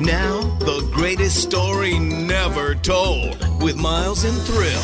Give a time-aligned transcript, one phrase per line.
[0.00, 4.82] Now, the greatest story never told with Miles and Thrill.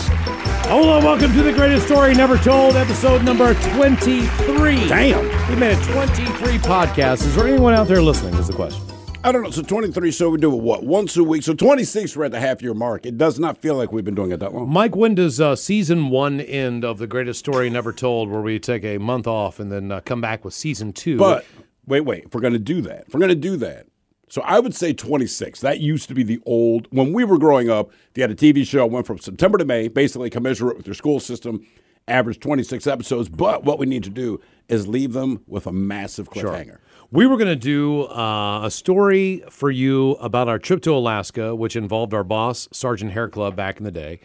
[0.65, 4.89] Hello, welcome to the greatest story never told, episode number 23.
[4.89, 5.51] Damn.
[5.51, 7.27] We made it 23 podcasts.
[7.27, 8.33] Is there anyone out there listening?
[8.35, 8.81] Is the question.
[9.23, 9.51] I don't know.
[9.51, 10.83] So 23, so we do it what?
[10.83, 11.43] Once a week.
[11.43, 13.05] So 26, we're at the half year mark.
[13.05, 14.71] It does not feel like we've been doing it that long.
[14.71, 18.59] Mike, when does uh, season one end of the greatest story never told, where we
[18.59, 21.19] take a month off and then uh, come back with season two?
[21.19, 21.45] But
[21.87, 22.25] wait, wait.
[22.25, 23.89] If we're going to do that, if we're going to do that,
[24.33, 25.61] so I would say 26.
[25.61, 28.67] That used to be the old, when we were growing up, they had a TV
[28.67, 31.67] show, went from September to May, basically commensurate with your school system,
[32.09, 33.29] average 26 episodes.
[33.29, 36.79] But what we need to do is leave them with a massive cliffhanger.
[37.11, 41.55] We were going to do uh, a story for you about our trip to Alaska,
[41.55, 44.19] which involved our boss, Sergeant Hair Club, back in the day.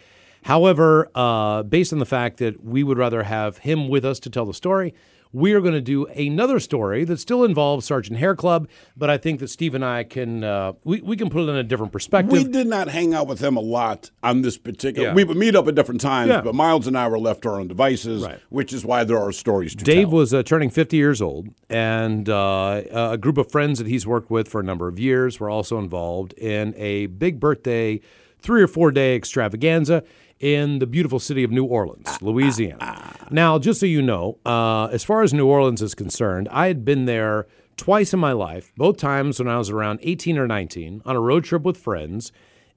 [0.43, 4.29] However, uh, based on the fact that we would rather have him with us to
[4.29, 4.93] tell the story,
[5.37, 9.17] we are going to do another story that still involves Sergeant Hair Club, but I
[9.19, 11.91] think that Steve and I can uh, we, we can put it in a different
[11.91, 12.31] perspective.
[12.31, 15.09] We did not hang out with him a lot on this particular.
[15.09, 15.13] Yeah.
[15.13, 16.41] We would meet up at different times, Yeah.
[16.41, 18.39] but Miles and I were left to our own devices, Right.
[18.49, 20.17] which is why there are stories to Dave tell.
[20.17, 24.31] was uh, turning 50 years old, and uh, a group of friends that he's worked
[24.31, 27.99] with for a number of years were also involved in a big birthday,
[28.39, 30.03] three or four day extravaganza
[30.39, 33.15] in the beautiful city of New Orleans, Louisiana.
[33.31, 36.85] Now, just so you know, uh, as far as New Orleans is concerned, I had
[36.85, 41.01] been there twice in my life, both times when I was around 18 or 19
[41.05, 42.31] on a road trip with friends.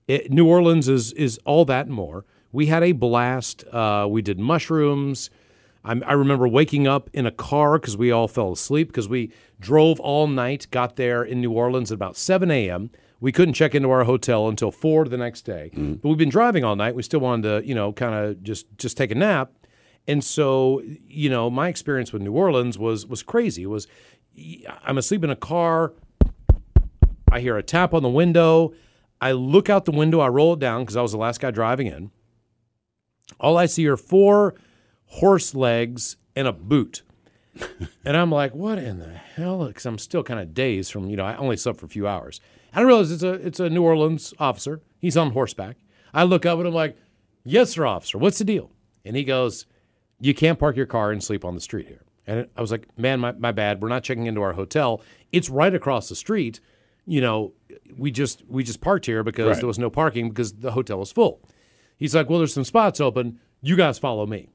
[0.07, 2.25] It, New Orleans is is all that and more.
[2.53, 3.65] We had a blast.
[3.69, 5.31] Uh, we did mushrooms.
[5.85, 9.33] I'm, I remember waking up in a car because we all fell asleep because we
[9.59, 12.91] drove all night, got there in New Orleans at about 7 a.m.
[13.21, 15.71] We couldn't check into our hotel until 4 the next day.
[15.75, 16.01] Mm.
[16.01, 16.95] But we've been driving all night.
[16.95, 19.53] We still wanted to, you know, kind of just just take a nap.
[20.09, 23.63] And so, you know, my experience with New Orleans was was crazy.
[23.63, 23.87] It was
[24.83, 25.93] I'm asleep in a car,
[27.31, 28.73] I hear a tap on the window.
[29.21, 31.51] I look out the window, I roll it down because I was the last guy
[31.51, 32.11] driving in.
[33.39, 34.55] All I see are four
[35.07, 37.03] horse legs and a boot.
[38.05, 39.67] and I'm like, what in the hell?
[39.67, 42.07] Because I'm still kind of dazed from, you know, I only slept for a few
[42.09, 42.41] hours.
[42.73, 44.81] I don't realize it's a it's a New Orleans officer.
[44.99, 45.77] He's on horseback.
[46.13, 46.97] I look up and I'm like,
[47.45, 48.19] yes, sir, officer.
[48.19, 48.71] What's the deal?
[49.05, 49.67] And he goes,
[50.21, 52.03] you can't park your car and sleep on the street here.
[52.27, 53.81] And I was like, man, my, my bad.
[53.81, 55.01] We're not checking into our hotel.
[55.33, 56.61] It's right across the street.
[57.07, 57.55] You know,
[57.97, 59.57] we just we just parked here because Right.
[59.57, 61.41] there was no parking because the hotel was full.
[61.97, 63.41] He's like, well, there's some spots open.
[63.63, 64.49] You guys follow me.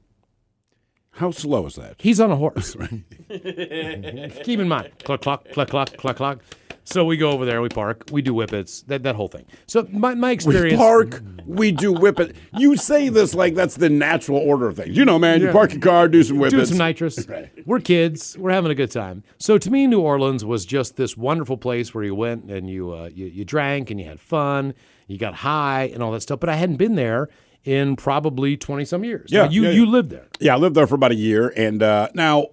[1.12, 1.96] How slow is that?
[1.98, 2.76] He's on a horse.
[3.30, 6.40] Keep in mind, cluck, cluck, cluck, cluck, cluck, cluck.
[6.88, 9.44] So we go over there, we park, we do whippets, that, that whole thing.
[9.66, 10.72] So my, my experience.
[10.72, 12.36] We park, we do whip it.
[12.56, 14.96] You say this like that's the natural order of things.
[14.96, 16.68] You know, man, you park your car, do some whippets.
[16.68, 17.26] some nitrous.
[17.66, 18.38] We're kids.
[18.38, 19.24] We're having a good time.
[19.36, 22.92] So to me, New Orleans was just this wonderful place where you went and you
[22.92, 24.72] uh, you, you drank and you had fun,
[25.08, 26.38] you got high and all that stuff.
[26.38, 27.28] But I hadn't been there
[27.64, 29.32] in probably twenty some years.
[29.32, 30.28] Yeah, Now, you yeah, you lived there.
[30.38, 32.46] Yeah, I lived there for about a year, and uh, now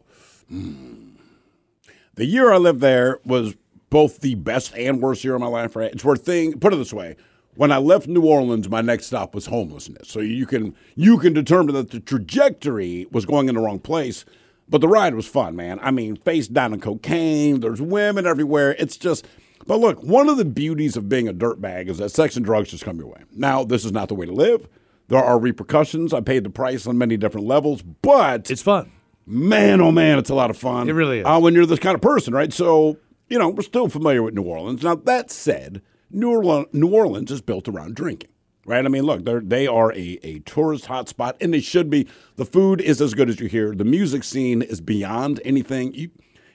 [0.52, 1.12] mm,
[2.16, 3.54] the year I lived there was
[3.94, 5.76] both the best and worst year of my life.
[5.76, 5.92] Right?
[5.94, 6.60] It's worth thing.
[6.60, 7.16] Put it this way:
[7.56, 10.10] when I left New Orleans, my next stop was homelessness.
[10.10, 14.26] So you can you can determine that the trajectory was going in the wrong place.
[14.70, 15.78] But the ride was fun, man.
[15.82, 17.60] I mean, face down in cocaine.
[17.60, 18.76] There's women everywhere.
[18.80, 19.26] It's just.
[19.68, 22.70] But look, one of the beauties of being a dirtbag is that sex and drugs
[22.72, 23.22] just come your way.
[23.32, 24.68] Now, this is not the way to live.
[25.08, 26.14] There are repercussions.
[26.14, 28.92] I paid the price on many different levels, but It's fun.
[29.26, 30.90] man, oh man, it's a lot of fun.
[30.90, 31.26] It really is.
[31.26, 32.52] Uh, when you're this kind of person, right?
[32.52, 32.98] So,
[33.34, 34.84] you know, we're still familiar with New Orleans.
[34.84, 38.30] Now, that said, New Orleans, New Orleans is built around drinking,
[38.64, 38.86] right?
[38.86, 42.08] I mean, look, they're, they are a, a tourist hotspot, and they should be.
[42.36, 43.74] The food is as good as you hear.
[43.74, 45.96] The music scene is beyond anything.
[45.96, 46.12] You,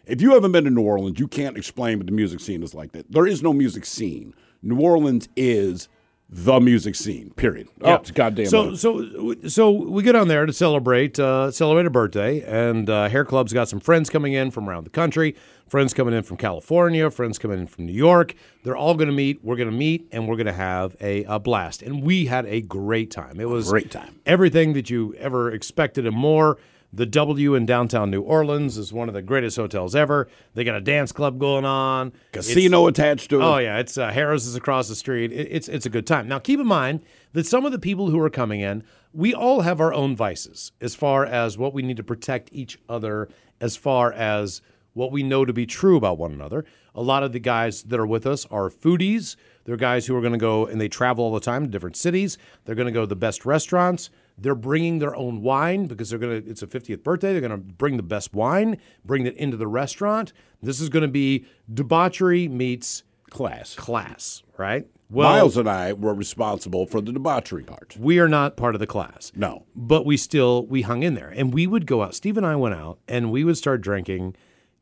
[0.07, 2.75] if you haven't been to New Orleans, you can't explain what the music scene is
[2.75, 2.93] like.
[2.93, 4.33] That There is no music scene.
[4.63, 5.89] New Orleans is
[6.31, 7.69] the music scene, period.
[7.81, 8.47] Oh, it's goddamn.
[8.47, 8.79] So right.
[8.79, 13.25] so so we get on there to celebrate uh, celebrate a birthday, and uh, Hair
[13.25, 15.35] Club's got some friends coming in from around the country,
[15.69, 18.35] friends coming in from California, friends coming in from New York.
[18.63, 19.43] They're all going to meet.
[19.43, 21.81] We're going to meet, and we're going to have a, a blast.
[21.81, 23.41] And we had a great time.
[23.41, 24.21] It was Great time.
[24.27, 26.59] Everything that you ever expected and more.
[26.93, 30.27] The W in downtown New Orleans is one of the greatest hotels ever.
[30.55, 32.13] They got a dance club going on.
[32.33, 33.45] Casino attached to it.
[33.45, 35.31] Oh yeah, it's uh, Harrah's is across the street.
[35.31, 36.29] It, it's it's a good time.
[36.29, 37.03] Now keep in mind
[37.35, 40.73] that some of the people who are coming in, we all have our own vices
[40.81, 43.29] as far as what we need to protect each other,
[43.61, 44.63] as far as
[44.95, 46.65] what we know to be true about one another.
[46.95, 49.37] A lot of the guys that are with us are foodies.
[49.65, 51.97] They're guys who are going to go and they travel all the time to different
[51.97, 52.39] cities.
[52.65, 54.11] They're going to go to the best restaurants.
[54.41, 56.49] They're bringing their own wine because they're going to.
[56.51, 57.33] It's a 50th birthday.
[57.33, 60.33] They're going to bring the best wine, bring it into the restaurant.
[60.63, 63.75] This is going to be debauchery meets Class.
[63.75, 64.87] class, right?
[65.11, 67.97] Well, Miles and I were responsible for the debauchery part.
[67.99, 69.33] we are not part of the class.
[69.35, 69.65] No.
[69.75, 72.55] but we still we hung in there and we would go out steve and i
[72.57, 74.37] went out and we would start drinking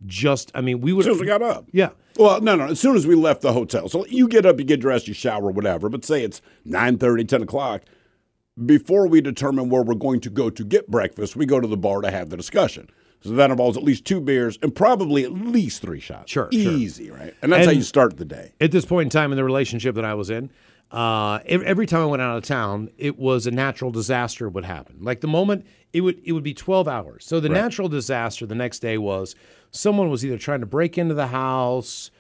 [0.04, 1.66] just i mean we would As soon as we got up.
[1.72, 2.66] yeah Well, no, no.
[2.66, 5.14] As soon as we left the hotel, so you get up, you get dressed, you
[5.14, 5.88] shower, whatever.
[5.88, 7.82] But say it's 9.30, 10 o'clock.
[8.64, 11.76] Before we determine where we're going to go to get breakfast, we go to the
[11.76, 12.88] bar to have the discussion.
[13.20, 16.32] So that involves at least two beers and probably at least three shots.
[16.32, 16.72] Sure, sure.
[16.72, 17.34] easy, right?
[17.42, 18.52] And that's how you start the day.
[18.60, 20.50] at this point in time in the relationship that i was in
[20.92, 24.96] uh, every time i went out of town it was a natural disaster would happen
[25.00, 28.54] like the moment it would it would be 12 hours so the natural disaster the
[28.54, 29.34] next day was
[29.72, 32.10] someone was either trying to break into the house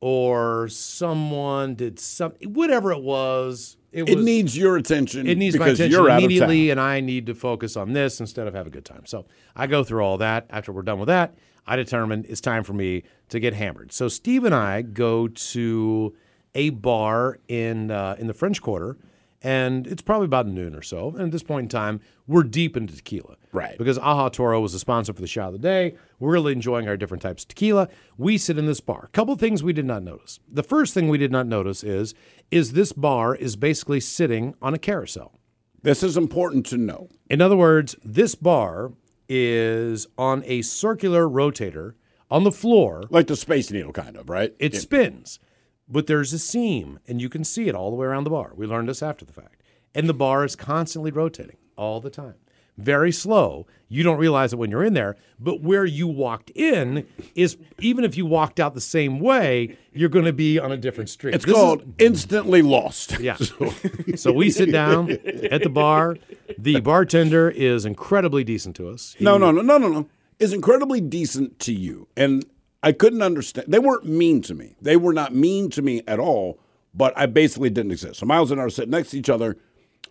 [0.00, 5.58] or someone did something whatever it was it, It was needs your attention it needs
[5.58, 8.84] my attention immediately, and I need to focus on this instead of have a good
[8.84, 9.06] time.
[9.06, 10.46] So I go through all that.
[10.50, 11.34] After we're done with that,
[11.66, 13.92] I determine it's time for me to get hammered.
[13.92, 16.14] So Steve and I go to
[16.54, 18.98] a bar in uh, in the French Quarter,
[19.46, 21.10] and it's probably about noon or so.
[21.10, 23.78] And at this point in time, we're deep into tequila, Right.
[23.78, 25.94] Because Aha Toro was the sponsor for the shot of the day.
[26.18, 27.88] We're really enjoying our different types of tequila.
[28.18, 29.04] We sit in this bar.
[29.04, 30.40] A couple things we did not notice.
[30.48, 32.12] The first thing we did not notice is
[32.50, 35.38] is this bar is basically sitting on a carousel.
[35.80, 37.08] This is important to know.
[37.30, 38.92] In other words, this bar
[39.28, 41.94] is on a circular rotator
[42.30, 43.04] on the floor.
[43.10, 44.54] Like the Space Needle, kind of, right?
[44.58, 45.38] It spins,
[45.88, 48.52] but there's a seam, and you can see it all the way around the bar.
[48.54, 49.62] We learned this after the fact.
[49.94, 52.34] And the bar is constantly rotating all the time.
[52.76, 53.66] Very slow.
[53.88, 58.04] You don't realize it when you're in there, but where you walked in is even
[58.04, 61.34] if you walked out the same way, you're going to be on a different street.
[61.34, 63.18] It's This is- called Instantly Lost.
[63.18, 63.36] yeah.
[64.16, 65.10] so we sit down
[65.50, 66.18] at the bar.
[66.58, 69.14] The bartender is incredibly decent to us.
[69.18, 70.08] He- No, no, no, no, no, no.
[70.38, 72.08] Is incredibly decent to you.
[72.14, 72.44] And
[72.86, 73.66] I couldn't understand.
[73.68, 74.76] They weren't mean to me.
[74.80, 76.60] They were not mean to me at all,
[76.94, 78.20] but I basically didn't exist.
[78.20, 79.56] So Miles and I are sitting next to each other.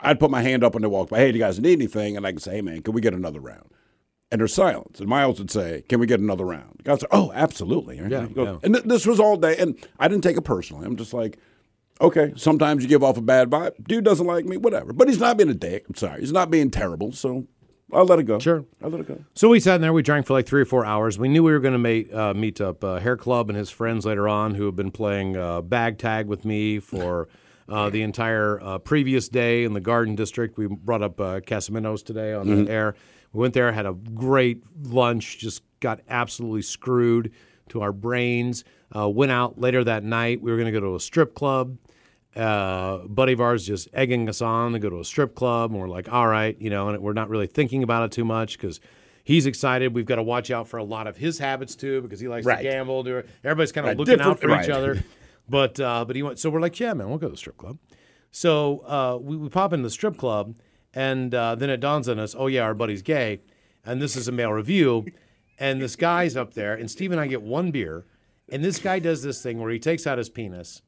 [0.01, 1.19] I'd put my hand up when they walk by.
[1.19, 2.17] Hey, do you guys need anything?
[2.17, 3.69] And I could say, hey, man, can we get another round?
[4.29, 4.99] And there's silence.
[4.99, 6.73] And Miles would say, can we get another round?
[6.79, 7.95] The guys are, oh, absolutely.
[7.95, 8.57] Yeah, yeah.
[8.61, 9.55] And th- this was all day.
[9.55, 10.85] And I didn't take it personally.
[10.85, 11.37] I'm just like,
[12.01, 13.87] okay, sometimes you give off a bad vibe.
[13.87, 14.91] Dude doesn't like me, whatever.
[14.91, 15.85] But he's not being a dick.
[15.87, 16.19] I'm sorry.
[16.19, 17.13] He's not being terrible.
[17.13, 17.47] So
[17.95, 18.39] I'll let it go.
[18.39, 18.65] Sure.
[18.83, 19.23] I'll let it go.
[19.33, 19.93] So we sat in there.
[19.93, 21.17] We drank for like three or four hours.
[21.17, 23.69] We knew we were going to meet, uh, meet up uh, Hair Club and his
[23.69, 27.27] friends later on, who have been playing uh, bag tag with me for
[27.69, 30.57] uh, the entire uh, previous day in the Garden District.
[30.57, 32.95] We brought up uh, today on the air.
[33.33, 37.31] We went there, had a great lunch, just got absolutely screwed
[37.69, 38.63] to our brains.
[38.95, 40.41] Uh, went out later that night.
[40.41, 41.77] We were going to go to a strip club
[42.35, 45.79] uh, buddy of ours just egging us on to go to a strip club, and
[45.79, 48.57] we're like, all right, you know, and we're not really thinking about it too much
[48.57, 48.79] because
[49.23, 49.93] he's excited.
[49.93, 52.45] We've got to watch out for a lot of his habits too because he likes
[52.45, 52.57] Right.
[52.57, 53.03] to gamble.
[53.03, 55.03] Do everybody's kind of Right, looking out different- for each other,
[55.49, 56.39] but uh, but he went.
[56.39, 57.77] So we're like, yeah, man, we'll go to the strip club.
[58.31, 60.55] So uh, we, we pop into the strip club,
[60.93, 63.39] and uh, then it dawns on us, oh yeah, our buddy's gay,
[63.85, 65.05] and this is a male revue,
[65.57, 68.03] and this guy's up there, and Steve and I get one beer,
[68.49, 70.81] and this guy does this thing where he takes out his penis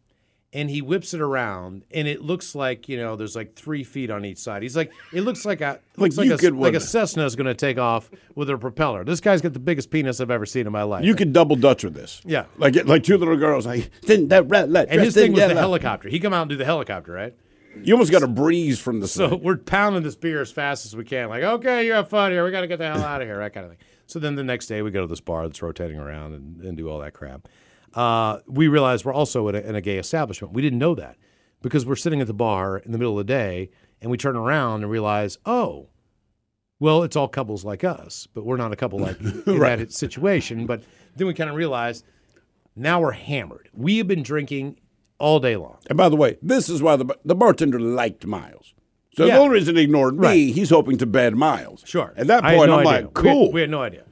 [0.57, 4.09] and he whips it around, and it looks like you know there's like three feet
[4.09, 4.63] on each side.
[4.63, 6.79] He's like, it looks like a looks like, you a, like a.
[6.79, 9.03] Cessna is going to take off with a propeller.
[9.03, 11.05] This guy's got the biggest penis I've ever seen in my life.
[11.05, 12.21] You could double Dutch with this.
[12.25, 12.45] Yeah.
[12.57, 15.49] Like like two little girls like didn't that red light and his thing was the
[15.49, 16.09] yellow." helicopter.
[16.09, 17.35] He come out and do the helicopter, right?
[17.83, 20.95] You almost got a breeze from the So we're pounding this beer as fast as
[20.95, 21.29] we can.
[21.29, 22.43] Like, okay, you have fun here.
[22.43, 23.37] We got to get the hell out of here.
[23.37, 23.79] That kind of thing.
[24.07, 26.75] So then the next day we go to this bar that's rotating around and, and
[26.75, 27.47] do all that crap.
[27.93, 30.53] Uh, we realize we're also in a, in a gay establishment.
[30.53, 31.17] We didn't know that
[31.61, 33.69] because we're sitting at the bar in the middle of the day
[34.01, 35.87] and we turn around and realize, oh,
[36.79, 40.65] well, it's all couples like us, but we're not a couple like in that situation.
[40.67, 40.83] But
[41.15, 42.03] then we kind of realize
[42.75, 43.69] now we're hammered.
[43.73, 44.79] We have been drinking
[45.17, 45.77] all day long.
[45.89, 48.75] And by the way, this is why the the bartender liked Miles.
[49.15, 49.33] So Yeah.
[49.33, 50.53] the only reason he ignored me, Right.
[50.53, 51.81] he's hoping to bed Miles.
[51.87, 52.13] Sure.
[52.15, 52.91] At that point, no I'm idea.
[53.07, 53.51] like, We had- cool.
[53.51, 54.03] We had, no idea.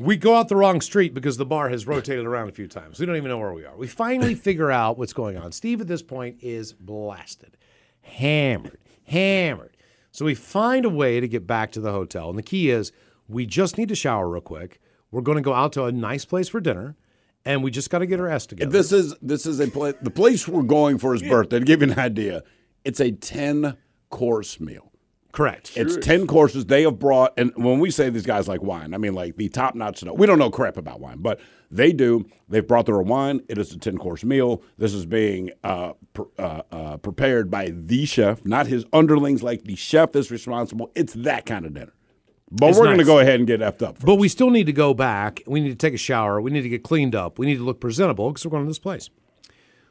[0.00, 2.98] We go out the wrong street because the bar has rotated around a few times.
[2.98, 3.76] We don't even know where we are.
[3.76, 5.52] We finally figure out what's going on.
[5.52, 7.58] Steve at this point is blasted,
[8.00, 9.76] hammered, hammered.
[10.10, 12.30] So we find a way to get back to the hotel.
[12.30, 12.92] And the key is
[13.28, 14.80] we just need to shower real quick.
[15.10, 16.96] We're going to go out to a nice place for dinner,
[17.44, 18.70] and we just got to get our ass together.
[18.70, 19.96] This is this is a place.
[20.00, 21.58] The place we're going for his birthday.
[21.58, 22.42] To give you an idea,
[22.86, 23.76] it's a ten
[24.08, 24.89] course meal.
[25.32, 25.72] Correct.
[25.76, 26.66] It's ten courses.
[26.66, 29.48] They have brought, and when we say these guys like wine, I mean like the
[29.48, 30.16] top notch stuff.
[30.16, 32.26] We don't know crap about wine, but they do.
[32.48, 33.40] They've brought their own wine.
[33.48, 34.62] It is a ten course meal.
[34.78, 39.42] This is being uh, pr- uh, uh, prepared by the chef, not his underlings.
[39.42, 40.90] Like the chef is responsible.
[40.94, 41.92] It's that kind of dinner.
[42.50, 43.96] But It's we're going to go ahead and get effed up.
[43.96, 44.06] First.
[44.06, 45.40] But we still need to go back.
[45.46, 46.40] We need to take a shower.
[46.40, 47.38] We need to get cleaned up.
[47.38, 49.08] We need to look presentable because we're going to this place.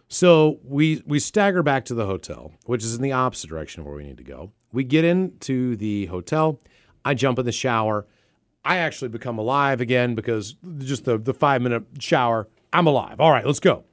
[0.10, 3.86] So we we stagger back to the hotel, which is in the opposite direction of
[3.86, 4.52] where we need to go.
[4.72, 6.60] We get into the hotel.
[7.04, 8.06] I jump in the shower.
[8.64, 13.20] I actually become alive again because just the, the five minute shower, I'm alive.
[13.20, 13.84] All right, let's go.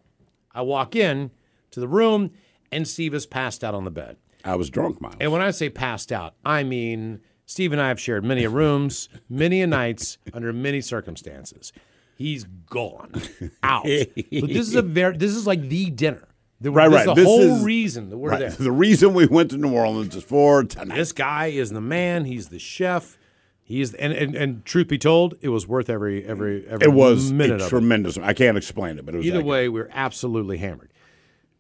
[0.52, 1.30] I walk in
[1.71, 2.33] to the room,
[2.73, 4.16] and Steve is passed out on the bed.
[4.45, 5.16] I was drunk, Miles.
[5.21, 8.50] And when I say passed out, I mean Steve and I have shared many a
[8.50, 11.73] rooms, many a nights, under many circumstances.
[12.16, 13.12] He's gone
[13.62, 13.85] out.
[13.85, 14.14] but
[14.49, 16.25] this is a very this is like the dinner.
[16.60, 17.00] The, Right, this right.
[17.00, 18.40] is the This whole is- reason that we're Right.
[18.40, 18.50] there.
[18.50, 20.96] The reason we went to New Orleans is for tonight.
[20.96, 22.25] This guy is the man.
[22.25, 23.18] He's the chef.
[23.62, 27.32] He's and, and and truth be told, it was worth every every every It was
[27.32, 27.68] minute a of it.
[27.70, 28.16] tremendous.
[28.16, 29.48] I can't explain it, but it was Either that good.
[29.50, 30.92] way, we're absolutely hammered.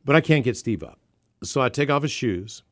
[0.04, 1.00] But I can't get Steve up.
[1.42, 2.62] So I take off his shoes,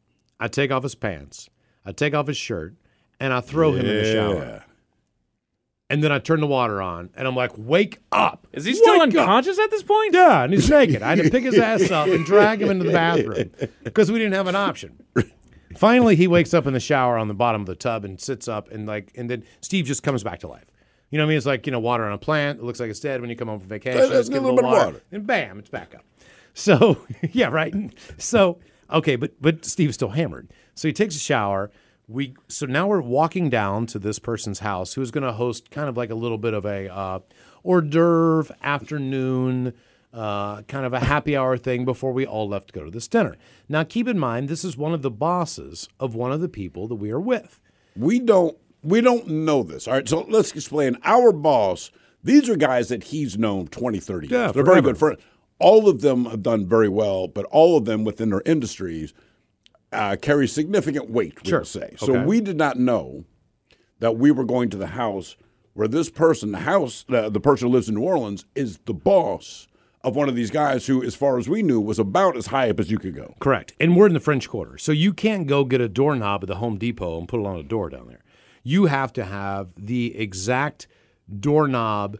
[0.41, 1.51] I take off his pants,
[1.85, 2.75] I take off his shirt,
[3.21, 4.65] and I throw him in the shower.
[5.95, 8.99] And then I turn the water on, and I'm like, "Wake up!" Is he still
[8.99, 10.13] Wake up!" unconscious at this point?
[10.13, 11.05] Yeah, and he's naked.
[11.05, 13.53] I had to pick his ass up and drag him into the bathroom
[13.85, 15.01] because we didn't have an option.
[15.77, 18.49] Finally, he wakes up in the shower on the bottom of the tub and sits
[18.49, 20.65] up and like, and then Steve just comes back to life.
[21.11, 21.37] You know what I mean?
[21.37, 22.59] It's like you know, water on a plant.
[22.59, 24.01] It looks like it's dead when you come home from vacation.
[24.01, 25.01] A give it little bit of water.
[25.13, 26.05] and bam, it's back up.
[26.55, 27.73] So yeah, right.
[28.19, 28.59] So
[28.91, 30.51] okay, but but Steve's still hammered.
[30.75, 31.71] So he takes a shower.
[32.07, 35.89] We so now we're walking down to this person's house who's going to host kind
[35.89, 37.21] of like a little bit of a uh,
[37.63, 39.73] hors d'oeuvre afternoon,
[40.13, 43.09] uh, kind of a happy hour thing before we all left to go to this
[43.09, 43.37] dinner.
[43.69, 46.87] Now keep in mind this is one of the bosses of one of the people
[46.89, 47.59] that we are with.
[47.97, 49.89] we don't we don't know this.
[49.89, 50.99] All right, so let's explain.
[51.05, 51.91] Our boss,
[52.23, 54.31] these are guys that he's known 20, 30 years.
[54.31, 55.21] Yeah, They're very good friends.
[55.59, 59.15] All of them have done very well, but all of them within their industries
[59.95, 61.61] uh, carry significant weight, we Sure.
[61.61, 61.95] will say.
[61.99, 62.25] So Okay.
[62.25, 63.25] we did not know
[64.01, 65.37] that we were going to the house
[65.75, 68.95] where this person, the house, uh, the person who lives in New Orleans, is the
[68.95, 69.67] boss
[70.03, 72.69] of one of these guys who, as far as we knew, was about as high
[72.71, 73.35] up as you could go.
[73.41, 73.73] Correct.
[73.81, 74.77] And we're in the French Quarter.
[74.79, 77.57] So you can't go get a doorknob at the Home Depot and put it on
[77.59, 78.23] a door down there.
[78.63, 80.87] You have to have the exact
[81.41, 82.19] doorknob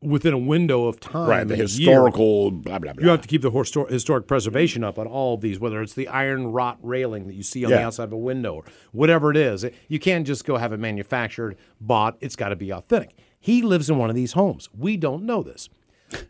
[0.00, 1.28] within a window of time.
[1.28, 3.02] Right, the historical blah blah blah.
[3.02, 5.94] You have to keep the histor- historic preservation up on all of these, whether it's
[5.94, 9.30] the iron wrought railing that you see on the outside of a window or whatever
[9.30, 9.64] it is.
[9.88, 12.16] You can't just go have it manufactured, bought.
[12.20, 13.14] It's got to be authentic.
[13.40, 14.68] He lives in one of these homes.
[14.76, 15.68] We don't know this.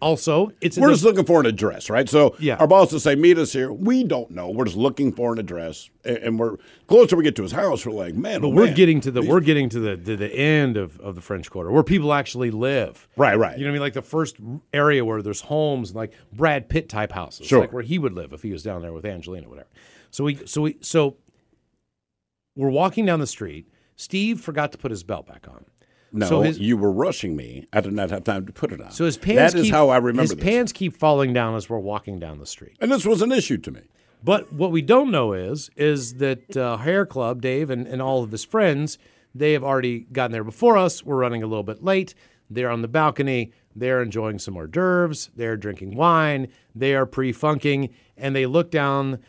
[0.00, 2.08] Also, it's We're the- just looking for an address, right?
[2.08, 2.56] So Yeah.
[2.56, 4.50] our boss will say, "Meet us here." We don't know.
[4.50, 6.56] We're just looking for an address, and, and we're
[6.88, 7.86] closer we get to his house.
[7.86, 8.74] We're like, man, But oh, we're man.
[8.74, 11.70] getting to the we're getting to the to the end of, of the French Quarter
[11.70, 13.06] where people actually live.
[13.16, 13.56] Right, right.
[13.56, 13.80] You know what I mean?
[13.82, 14.36] Like the first
[14.72, 17.60] area where there's homes, like Brad Pitt type houses, Sure.
[17.60, 19.68] like where he would live if he was down there with Angelina, or whatever.
[20.10, 21.16] So we so we so
[22.56, 23.68] we're walking down the street.
[23.94, 25.64] Steve forgot to put his belt back on.
[26.12, 27.66] No, so his you were rushing me.
[27.72, 28.90] I did not have time to put it on.
[28.92, 30.42] so his pants That is keep, how I remember his this.
[30.42, 32.76] pants keep falling down as we're walking down the street.
[32.80, 33.82] and this was an issue to me.
[34.24, 38.24] But what we don't know is is that uh, Hair Club, Dave, and, and all
[38.24, 38.98] of his friends,
[39.34, 41.04] they have already gotten there before us.
[41.04, 42.14] We're running a little bit late.
[42.50, 43.52] They're on the balcony.
[43.76, 45.30] They're enjoying some hors d'oeuvres.
[45.36, 46.48] They're drinking wine.
[46.74, 49.20] They are pre-funking, and they look down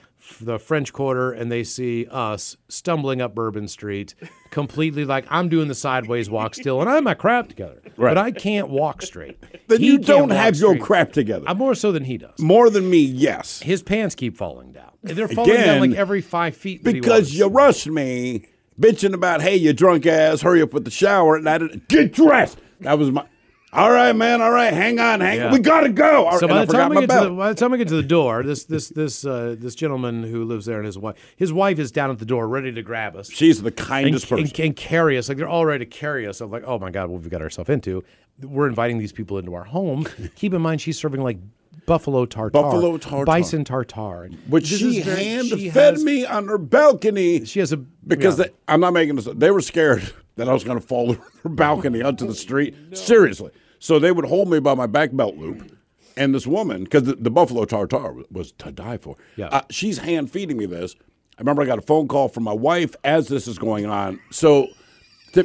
[0.41, 4.15] the French Quarter and they see us stumbling up Bourbon Street,
[4.51, 8.13] completely like I'm doing the sideways walk still, and I have my crap together, Right.
[8.13, 9.37] but I can't walk straight.
[9.67, 11.45] Then He you don't have your crap together.
[11.47, 12.39] I'm more so than he does.
[12.39, 13.61] More than me, yes.
[13.61, 14.91] His pants keep falling down.
[15.03, 16.83] They're falling down like every five feet.
[16.83, 18.45] that Because you rushed me,
[18.79, 22.11] bitching about, hey, you drunk ass, hurry up with the shower, and I didn't get
[22.13, 22.59] dressed.
[22.81, 23.25] That was my.
[23.71, 24.41] All right, man.
[24.41, 25.45] All right, hang on, hang Yeah.
[25.47, 25.53] on.
[25.53, 26.25] We gotta go.
[26.25, 27.37] All So right, by I the time we get to the, belt.
[27.37, 30.43] by the time we get to the door, this this this uh, this gentleman who
[30.43, 33.15] lives there and his wife, his wife is down at the door ready to grab
[33.15, 34.45] us She's the and, kindest person.
[34.45, 35.29] and, and carry us.
[35.29, 36.41] Like they're all ready to carry us.
[36.41, 38.03] I'm like, oh my god, what we've got ourselves into.
[38.41, 40.07] We're inviting these people into our home.
[40.35, 41.37] Keep in mind, she's serving like
[41.85, 43.25] buffalo tartar, Buffalo tartare.
[43.25, 47.45] bison tartar, Which she very- hand she fed has- me on her balcony.
[47.45, 48.45] She has a because yeah.
[48.45, 49.25] they, I'm not making this.
[49.33, 52.75] They were scared that I was going to fall her balcony onto the street.
[52.93, 55.75] Seriously, so they would hold me by my back belt loop,
[56.17, 59.15] and this woman, because the, the buffalo tartar was, was to die for.
[59.35, 59.47] Yeah.
[59.47, 60.95] uh, she's hand feeding me this.
[61.37, 64.19] I remember I got a phone call from my wife as this is going on.
[64.29, 64.67] So,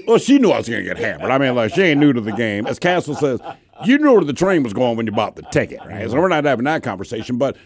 [0.09, 1.31] well, she knew I was going to get hammered.
[1.31, 2.67] I mean, like she ain't new to the game.
[2.67, 3.41] As Castle says,
[3.85, 6.11] you knew where the train was going when you bought the ticket, right?
[6.11, 7.57] So we're not having that conversation, but.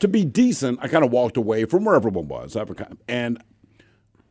[0.00, 2.56] To be decent, I kind of walked away from where everyone was.
[3.08, 3.42] And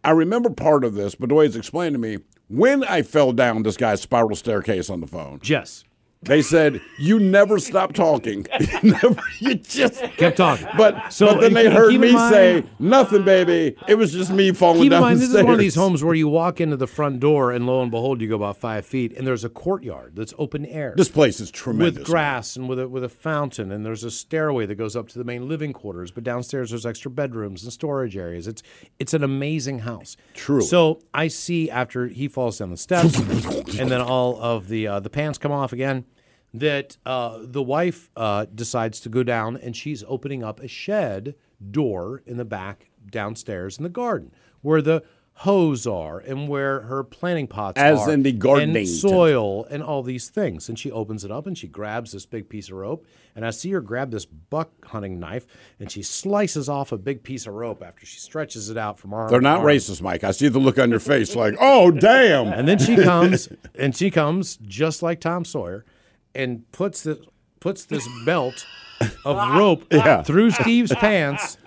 [0.03, 3.63] I remember part of this, but the way explained to me, when I fell down
[3.63, 5.83] this guy's spiral staircase on the phone, Jess.
[6.25, 8.45] They said you never stop talking.
[8.59, 10.67] You never, you just Kept talking.
[10.77, 13.75] But So, but then they heard me mind- say nothing, baby.
[13.87, 15.41] It was just me falling Keep in mind, the this stairs.
[15.41, 17.91] is one of these homes where you walk into the front door, and lo and
[17.91, 20.93] behold, you go about five feet, and there's a courtyard that's open air.
[20.97, 21.99] This place is tremendous.
[21.99, 25.09] with grass and with a with a fountain, and there's a stairway that goes up
[25.09, 26.11] to the main living quarters.
[26.11, 28.47] But downstairs there's extra bedrooms and storage areas.
[28.47, 28.63] It's
[28.99, 30.15] it's an amazing house.
[30.33, 30.61] True.
[30.61, 33.17] So I see after he falls down the steps,
[33.79, 36.05] and then all of the uh, the pants come off again.
[36.53, 41.35] That uh, the wife uh, decides to go down, and she's opening up a shed
[41.71, 44.31] door in the back downstairs in the garden
[44.61, 45.03] where the
[45.37, 49.81] hose are and where her planting pots As are in the gardening and soil and
[49.81, 50.69] all these things.
[50.69, 53.05] And she opens it up and she grabs this big piece of rope.
[53.35, 55.47] And I see her grab this buck hunting knife
[55.79, 59.13] and she slices off a big piece of rope after she stretches it out from
[59.13, 59.29] arm.
[59.29, 59.67] They're not arm.
[59.67, 60.23] racist, Mike.
[60.23, 62.47] I see the look on your face, like, oh damn.
[62.47, 65.83] And then she comes and she comes just like Tom Sawyer
[66.35, 67.23] and puts the
[67.59, 68.65] puts this belt
[69.25, 70.23] of rope Yeah.
[70.23, 71.57] through Steve's pants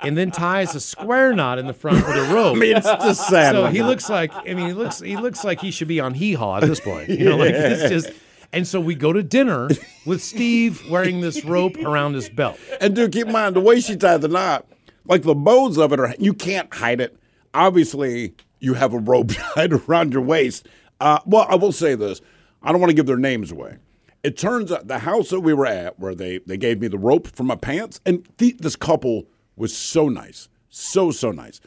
[0.00, 2.56] and then ties a square knot in the front with a rope.
[2.56, 3.52] I mean, it's just sad.
[3.54, 6.14] So he looks like I mean he looks he looks like he should be on
[6.14, 7.08] hee haw at this point.
[7.08, 8.10] You know, like it's just
[8.52, 9.68] and so we go to dinner
[10.06, 12.58] with Steve wearing this rope around his belt.
[12.80, 14.66] And dude, keep in mind the way she tied the knot,
[15.06, 17.16] like the bows of it are you can't hide it.
[17.52, 20.66] Obviously, you have a rope tied around your waist.
[21.00, 22.20] Uh, well, I will say this:
[22.62, 23.76] I don't want to give their names away.
[24.24, 26.98] It turns out the house that we were at, where they they gave me the
[26.98, 31.60] rope for my pants, and th- this couple was so nice, so so nice.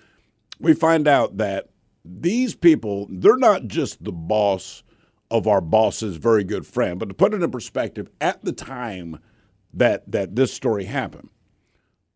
[0.60, 1.70] We find out that
[2.04, 4.84] these people, they're not just the boss
[5.30, 9.20] of our boss's very good friend, but to put it in perspective, at the time
[9.72, 11.30] that that this story happened,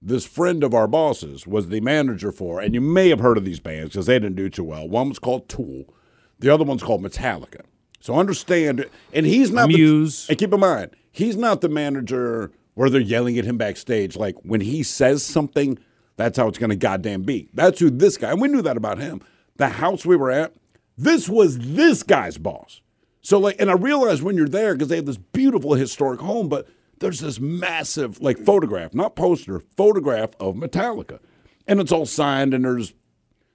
[0.01, 3.45] this friend of our boss's was the manager for, and you may have heard of
[3.45, 4.89] these bands because they didn't do too well.
[4.89, 5.93] One was called Tool,
[6.39, 7.61] the other one's called Metallica.
[8.01, 10.27] So understand, and he's not Muse.
[10.27, 14.17] The, and keep in mind, he's not the manager where they're yelling at him backstage.
[14.17, 15.77] Like when he says something,
[16.17, 17.49] that's how it's going to goddamn be.
[17.53, 18.31] That's who this guy.
[18.31, 19.21] And we knew that about him.
[19.57, 20.53] The house we were at,
[20.97, 22.81] this was this guy's boss.
[23.21, 26.49] So like, and I realized when you're there because they have this beautiful historic home,
[26.49, 26.67] but
[26.99, 31.19] there's this massive like photograph, not poster, photograph of Metallica,
[31.67, 32.93] and it's all signed, and there's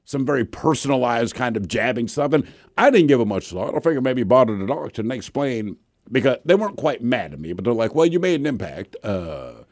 [0.07, 2.33] some very personalized kind of jabbing stuff.
[2.33, 3.75] And I didn't give it much thought.
[3.75, 5.05] I figured maybe bought it at auction.
[5.05, 5.77] And explain
[6.11, 8.97] because they weren't quite mad at me, but they're like, "Well, you made an impact.
[9.03, 9.65] Uh,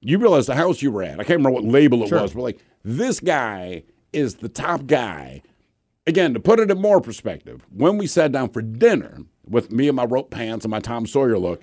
[0.00, 1.20] you realize the house you were at.
[1.20, 5.42] I can't remember what label it was, but like this guy is the top guy
[6.08, 9.86] again, to put it in more perspective, when we sat down for dinner with me
[9.88, 11.62] and my rope pants and my Tom Sawyer look,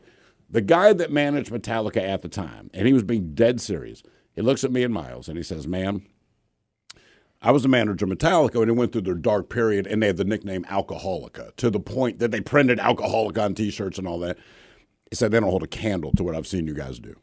[0.50, 4.42] the guy that managed Metallica at the time, and he was being dead serious, he
[4.42, 6.06] looks at me and Miles and he says, Man,
[7.46, 10.08] I was the manager of Metallica and they went through their dark period and they
[10.08, 14.08] had the nickname Alcoholica to the point that they printed Alcoholica on t shirts and
[14.08, 14.36] all that.
[15.12, 17.16] He said, They don't hold a candle to what I've seen you guys do.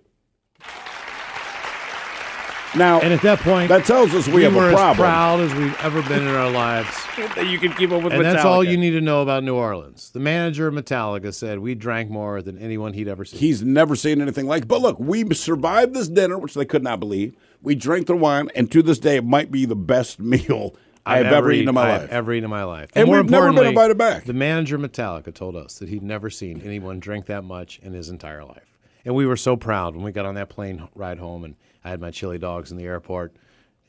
[2.75, 5.41] Now, And at that point, that tells us we, we have were a as proud
[5.41, 6.89] as we've ever been in our lives.
[7.35, 9.57] that you can keep up with And that's all you need to know about New
[9.57, 10.11] Orleans.
[10.11, 13.41] The manager of Metallica said we drank more than anyone he'd ever seen.
[13.41, 14.69] He's never seen anything like.
[14.69, 17.37] But look, we survived this dinner, which they could not believe.
[17.63, 20.75] We drank the wine, and to this day, it might be the best meal
[21.07, 22.11] I have ever eaten in my I've life.
[22.11, 22.91] Ever eaten in my life.
[22.95, 24.25] And more we've never been invited back.
[24.25, 28.09] The manager Metallica told us that he'd never seen anyone drink that much in his
[28.09, 28.79] entire life.
[29.05, 31.91] And we were so proud when we got on that plane ride home and I
[31.91, 33.35] had my chili dogs in the airport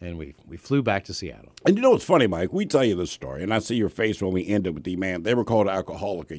[0.01, 1.53] and we, we flew back to Seattle.
[1.65, 2.51] And you know what's funny, Mike?
[2.51, 4.95] We tell you this story, and I see your face when we ended with the
[4.97, 5.23] man.
[5.23, 6.33] They were called alcoholic.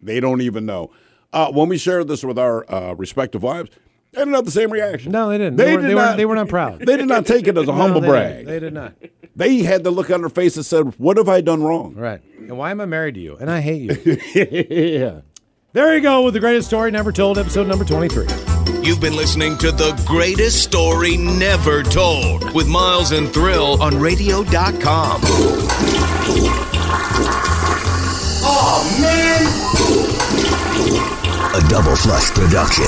[0.00, 0.90] They don't even know.
[1.32, 3.70] Uh, when we shared this with our uh, respective wives,
[4.12, 5.10] they didn't have the same reaction.
[5.12, 5.56] No, they didn't.
[5.56, 6.80] They, They were, did they, not- were, they were not proud.
[6.80, 8.30] They did not take it as a No, humble they brag.
[8.36, 8.46] Didn't.
[8.46, 8.94] They did not.
[9.34, 12.20] They had the look on their face that said, "What have I done wrong?" Right.
[12.36, 13.36] And why am I married to you?
[13.36, 14.18] And I hate you.
[14.68, 15.20] yeah.
[15.72, 18.26] there you go with the greatest story never told, episode number 23.
[18.82, 25.20] You've been listening to the greatest story never told with Miles and Thrill on radio.com.
[28.44, 29.42] Oh, man.
[31.64, 32.86] A double flush production.